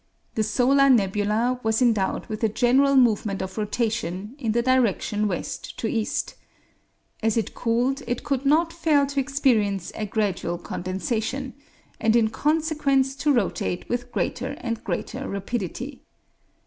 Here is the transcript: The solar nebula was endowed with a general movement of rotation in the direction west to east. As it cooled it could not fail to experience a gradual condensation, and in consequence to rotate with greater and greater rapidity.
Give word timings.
The 0.33 0.41
solar 0.41 0.89
nebula 0.89 1.59
was 1.61 1.79
endowed 1.79 2.25
with 2.25 2.43
a 2.43 2.49
general 2.49 2.95
movement 2.95 3.39
of 3.43 3.55
rotation 3.55 4.33
in 4.39 4.51
the 4.51 4.63
direction 4.63 5.27
west 5.27 5.77
to 5.77 5.85
east. 5.85 6.33
As 7.21 7.37
it 7.37 7.53
cooled 7.53 8.01
it 8.07 8.23
could 8.23 8.43
not 8.43 8.73
fail 8.73 9.05
to 9.05 9.19
experience 9.19 9.91
a 9.93 10.07
gradual 10.07 10.57
condensation, 10.57 11.53
and 11.99 12.15
in 12.15 12.29
consequence 12.31 13.15
to 13.17 13.31
rotate 13.31 13.87
with 13.89 14.11
greater 14.11 14.55
and 14.61 14.83
greater 14.83 15.29
rapidity. 15.29 16.01